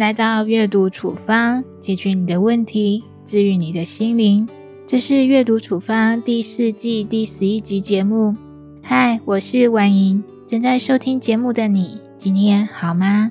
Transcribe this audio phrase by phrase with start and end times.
[0.00, 4.48] 来到阅读处方，解决你的问题，治愈你的心灵。
[4.86, 8.34] 这是阅读处方第四季第十一集节目。
[8.82, 13.30] 嗨，我是婉莹，正在收听节目的你，今天好吗？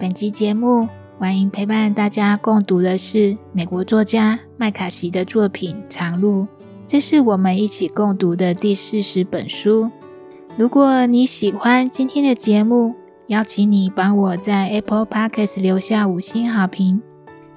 [0.00, 0.88] 本集节目，
[1.20, 6.42] 婉莹陪伴大家共读的是美国作家麦卡锡的作品《长路》，
[6.88, 9.88] 这是我们一起共读的第四十本书。
[10.56, 12.96] 如果你喜欢今天的节目，
[13.28, 17.02] 邀请你帮我在 Apple Podcast 留下五星好评。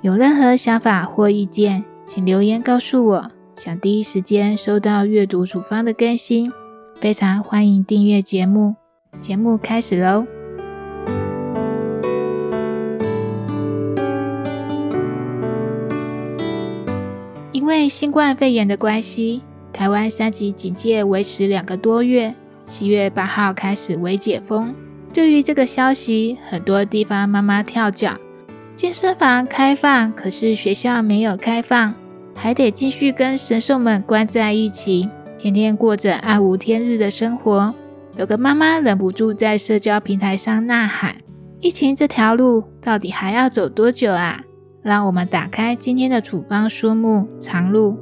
[0.01, 3.31] 有任何想法或意见，请留言告诉我。
[3.55, 6.51] 想第一时间收到阅读处方的更新，
[6.99, 8.75] 非常欢迎订阅节目。
[9.21, 10.25] 节目开始喽！
[17.53, 19.41] 因为新冠肺炎的关系，
[19.71, 22.35] 台湾三级警戒维持两个多月，
[22.67, 24.75] 七月八号开始微解封。
[25.13, 28.17] 对于这个消息，很多地方妈妈跳脚。
[28.77, 31.93] 健身房开放，可是学校没有开放，
[32.33, 37.75] 还得继续跟神兽们关在一起，天天过着暗无天日的生活。
[38.17, 41.17] 有个妈妈忍不住在社交平台上呐喊
[41.59, 44.41] ：“疫情这条路到底还要走多久啊？”
[44.81, 47.97] 让我们打开今天的处方书目《长路》。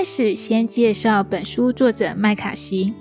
[0.00, 2.94] 开始先介绍本书作者麦卡锡。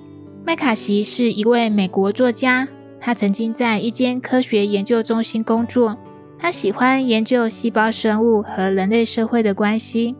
[0.45, 2.67] 麦卡锡是一位美国作家，
[2.99, 5.97] 他曾经在一间科学研究中心工作。
[6.37, 10.17] 他喜欢研究细胞生物和人类社会的关系。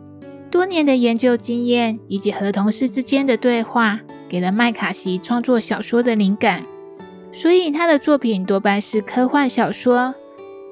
[0.50, 6.64] 多年的研究经验以及和同事之间的对话，给了麦卡锡创作小说的灵感。
[7.30, 10.14] 所以他的作品多半是科幻小说，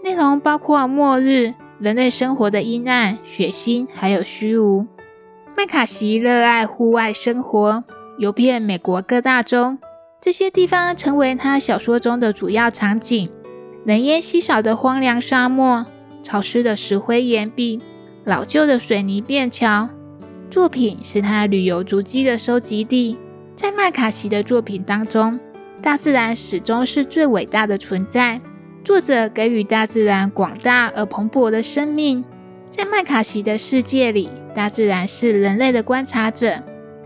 [0.03, 4.87] 内容包括末日、人类生活的阴暗、血腥，还有虚无。
[5.57, 7.85] 麦卡锡热爱户外生活，
[8.19, 9.77] 游遍美国各大洲，
[10.21, 13.29] 这些地方成为他小说中的主要场景：
[13.85, 15.87] 人烟稀少的荒凉沙漠、
[16.23, 17.81] 潮湿的石灰岩壁、
[18.25, 19.89] 老旧的水泥便桥。
[20.51, 23.19] 作品是他旅游足迹的收集地。
[23.55, 25.41] 在麦卡锡的作品当中，
[25.83, 28.41] 大自然始终是最伟大的存在。
[28.85, 32.25] 作者给予大自然广大而蓬勃的生命。
[32.71, 36.65] 在麦卡锡的世界里，大自然是人类的观察者，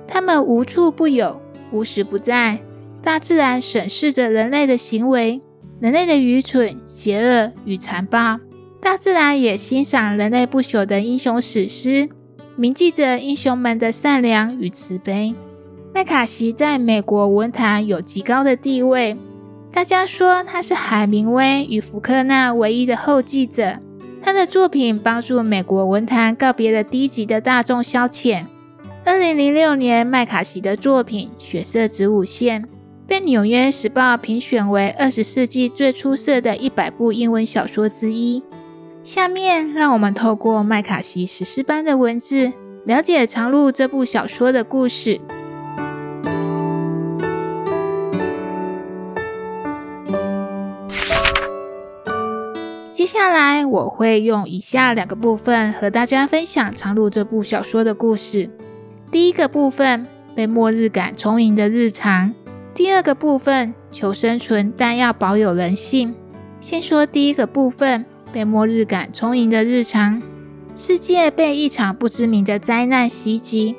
[0.08, 2.60] 他们无处不有，无时不在。
[3.02, 5.42] 大自然审视着人类的行为，
[5.78, 8.40] 人类的愚蠢、邪恶与残暴。
[8.80, 12.08] 大自然也欣赏人类不朽的英雄史诗，
[12.56, 15.34] 铭记着英雄们的善良与慈悲。
[15.94, 19.18] 麦卡锡在美国文坛有极高的地位，
[19.70, 23.74] 大家说他是海明威与福克纳唯一的后继者。
[24.22, 28.44] 他的作品帮助美国文坛告别了低级的大众消遣。
[29.04, 32.62] 二零零六年，麦卡锡的作品《血色子午线》
[33.04, 38.44] 被《纽约时报》评选为二十世纪最出色的一百部英文小说之一。
[39.02, 42.52] 下面，让我们透过麦卡锡史诗般的文字，
[42.84, 45.20] 了解《长路》这部小说的故事。
[53.22, 58.50] 下来我会用以下两个部分和大家分享《长路》这部小说的故事。
[59.12, 62.34] 第一个部分被末日感充盈的日常，
[62.74, 66.16] 第二个部分求生存但要保有人性。
[66.60, 70.20] 先说第一个部分，被末日感充盈的日常。
[70.74, 73.76] 世界被一场不知名的灾难袭击，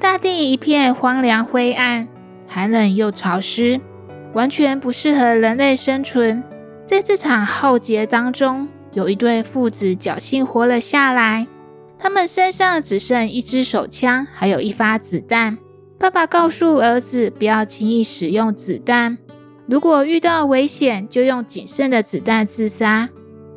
[0.00, 2.08] 大地一片荒凉灰暗，
[2.46, 3.82] 寒冷又潮湿，
[4.32, 6.42] 完全不适合人类生存。
[6.86, 8.66] 在这场浩劫当中，
[8.98, 11.46] 有一对父子侥幸活了下来。
[12.00, 15.56] 他们身上只剩一支手枪，还有一发子弹。
[16.00, 19.16] 爸爸告诉儿子不要轻易使用子弹，
[19.68, 23.08] 如果遇到危险，就用仅剩的子弹自杀。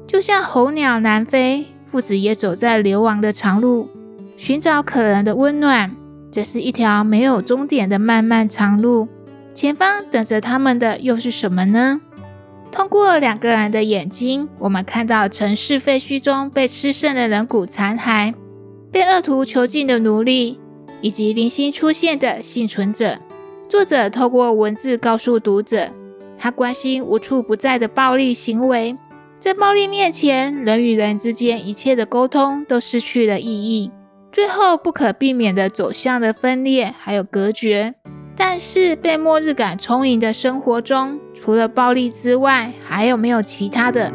[0.06, 3.90] 就像候鸟南飞，父子也走在流亡的长路，
[4.38, 5.96] 寻找可能的温暖。
[6.32, 9.08] 这是一条没有终点的漫漫长路，
[9.56, 12.00] 前方等着他们的又是什么呢？
[12.72, 18.34] 通过两个人的眼睛，我们看到城市废墟中被吃剩的人骨残骸，
[18.92, 20.58] 被恶徒囚禁的奴隶，
[21.02, 23.20] 以及零星出现的幸存者。
[23.68, 25.90] 作者透过文字告诉读者，
[26.40, 28.98] 他关心无处不在的暴力行为。
[29.40, 33.92] 在暴力面前，人与人之间一切的沟通都失去了意义，
[34.32, 37.96] 最后不可避免的走向了分裂，还有隔绝。
[38.38, 44.14] 但是被末日感充盈的生活中，除了暴力之外，还有没有其他的？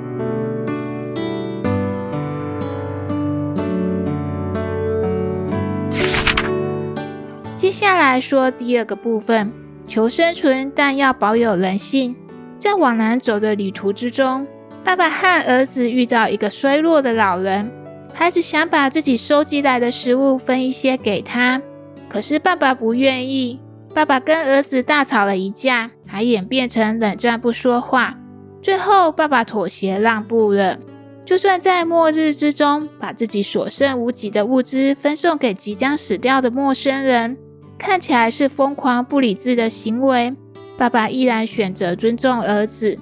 [7.56, 9.52] 接下来说第二个部分，
[9.88, 12.14] 求生存，但要保有人性。
[12.60, 14.46] 在往南走的旅途之中，
[14.84, 17.72] 爸爸和儿子遇到一个衰弱的老人，
[18.14, 21.60] 孩子想把自己收集来的食物分一些给他，
[22.08, 23.58] 可是爸爸不愿意。
[23.92, 28.16] 爸爸跟儿子大吵了一架，还演变成冷战不说话。
[28.62, 30.78] 最后，爸爸妥协让步了。
[31.26, 37.36] 就算在末日之中，把自己所剩无几的物资分送给即将死掉的陌生人，
[37.76, 40.34] 看起来是疯狂不理智的行为，
[40.78, 42.98] 爸爸依然选择尊重儿子。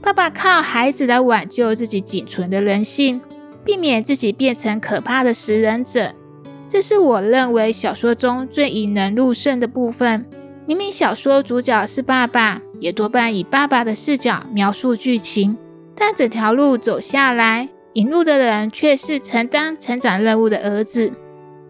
[0.00, 3.20] 爸爸靠孩子来挽救自己仅存的人性，
[3.64, 6.12] 避免自己变成可怕的食人者。
[6.68, 10.24] 这是我认为小说中最引人入胜的部分。
[10.68, 15.56] 明明小说主角是爸爸，也多半以爸爸的视角描述剧情。
[15.96, 21.10] 但整条路走下来，引路的人却是承担成长任务的儿子。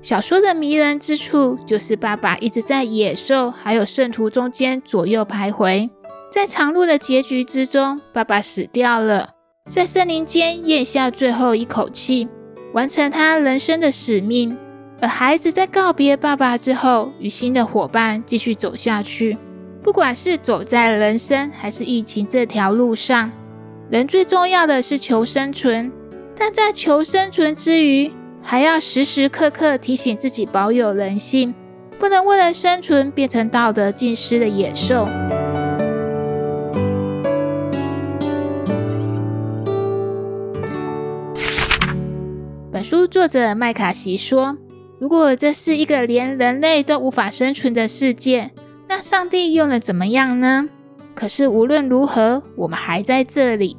[0.02, 5.88] 小说的迷人之处，就是爸爸一直在野兽还有圣徒中间左右徘徊。
[6.32, 9.30] 在长路的结局之中，爸爸死掉了，
[9.68, 12.26] 在森林间咽下最后一口气，
[12.72, 14.58] 完成他人生的使命。
[15.00, 19.38] 而孩子在告别爸爸之后，与新的伙伴继续走下去。
[19.80, 23.30] 不管是走在人生还是疫情这条路上。
[23.88, 25.90] 人最重要的是求生存，
[26.36, 28.10] 但在求生存之余，
[28.42, 31.54] 还要时时刻刻提醒自己保有人性，
[31.98, 35.08] 不能为了生存变成道德尽失的野兽。
[42.70, 44.58] 本书作者麦卡锡说
[45.00, 48.50] ：“如果这是一个连人类都无法生存的世界，
[48.88, 50.68] 那上帝又能怎么样呢？”
[51.14, 53.76] 可是无论如何，我们还在这里。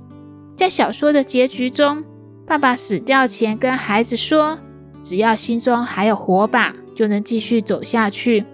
[0.55, 2.03] 在小说的结局中，
[2.45, 4.59] 爸爸死掉前跟孩子说
[5.01, 8.45] ：“只要心中还有火把，就能继续走下去。”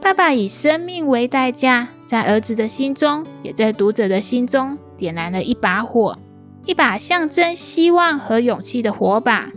[0.00, 6.18] 爸爸以生命为代价，在儿子的心中，也在读者的心中点燃了一把火，
[6.66, 9.50] 一把象征希望和勇气的火把。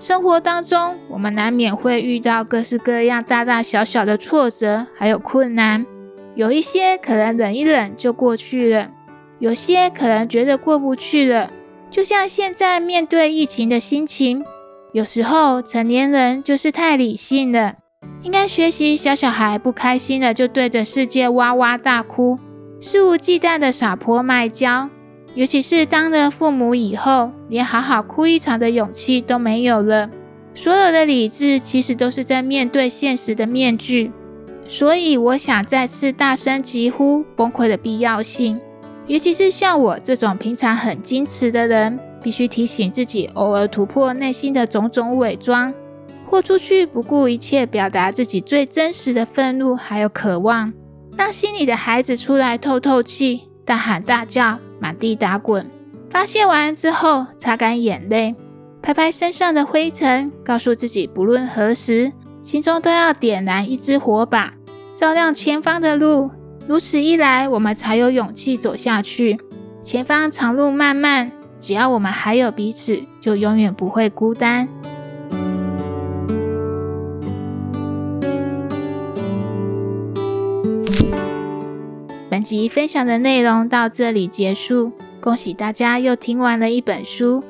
[0.00, 5.84] 生活当中，我们难免会遇到各式各样大大小小的挫折，还有困难。
[6.34, 8.90] 有一些可能忍一忍就过去了，
[9.38, 11.50] 有些可能觉得过不去了。
[11.90, 14.42] 就像现在面对疫情的心情，
[14.94, 17.74] 有时候成年人就是太理性了，
[18.22, 22.38] 应该学习小小孩不开心了就对着世界哇哇大哭，
[22.80, 24.88] 肆无忌惮的撒泼卖娇。
[25.34, 30.10] 尤其是当了父母以后，连好好哭一场的勇气都没有了。
[30.54, 34.10] 所有的理智其实都是在面对现实的面具。
[34.66, 38.60] 所以，我想再次大声疾呼崩溃的必要性。
[39.06, 45.74] 尤其是像我这种平常很矜持的人，必须提醒自己，偶尔突破内心的种种伪装，
[46.26, 50.72] 豁出去，不顾一切表达自己最真实的愤怒还有渴望，
[51.16, 55.70] 让心里的孩子出来透透气，大喊大叫，满地打滚。
[56.10, 58.34] 发泄完之后，擦干眼泪，
[58.82, 62.12] 拍拍身上的灰尘，告诉自己，不论何时，
[62.42, 64.54] 心中都要点燃一支火把。
[64.96, 66.30] 照亮前方的路，
[66.66, 69.38] 如此一来，我们才有勇气走下去。
[69.82, 71.30] 前方长路漫漫，
[71.60, 74.68] 只要我们还有彼此，就永远不会孤单。
[82.30, 87.42] 本集分享的内容到这里结束，恭喜大家又听完了一本书。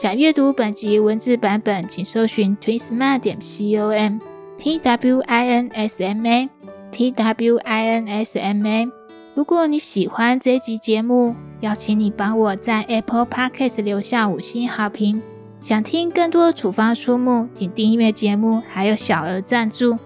[0.00, 6.48] 想阅读本集文字版本，请搜寻 twinsma 点 com，t w i n s m a。
[6.92, 8.88] T W I N S M A。
[9.34, 15.20] 如果你喜欢这集节目，邀请你帮我在 Apple Podcast 留下五星好评。
[15.60, 19.98] 想听更多处方书目，请订阅节目，还有小额赞助。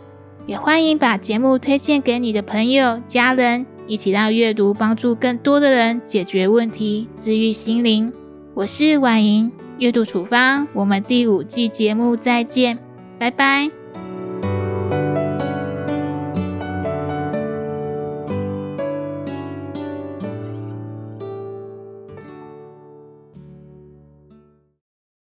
[0.47, 8.13] 也欢迎把节目推荐给你的朋友、家人，一起让阅读帮助更多的人解决问题、治愈心灵。
[8.55, 12.79] 我是婉莹，阅读处方，我们第五季节目再见，
[13.19, 13.84] 拜拜。